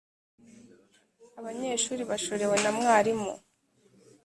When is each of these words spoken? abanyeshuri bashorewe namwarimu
abanyeshuri 1.39 2.01
bashorewe 2.09 2.55
namwarimu 2.63 3.33